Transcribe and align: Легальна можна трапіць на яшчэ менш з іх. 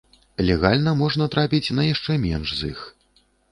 Легальна 0.47 0.93
можна 1.01 1.27
трапіць 1.35 1.73
на 1.81 1.87
яшчэ 1.93 2.19
менш 2.25 2.57
з 2.63 2.75
іх. 2.75 2.79